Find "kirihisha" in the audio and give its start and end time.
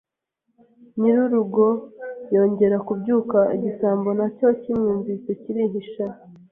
5.41-6.05